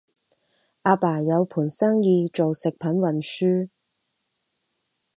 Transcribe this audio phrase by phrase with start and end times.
[0.81, 3.69] 阿爸有盤生意做食品運輸